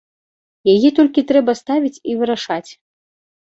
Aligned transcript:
Яе 0.73 0.89
толькі 0.99 1.23
трэба 1.33 1.55
ставіць 1.61 2.01
і 2.13 2.17
вырашаць. 2.23 2.69